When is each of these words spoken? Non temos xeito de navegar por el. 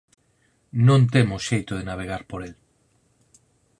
Non 0.87 1.01
temos 1.13 1.41
xeito 1.49 1.73
de 1.75 1.87
navegar 1.89 2.21
por 2.29 2.39
el. 2.47 2.53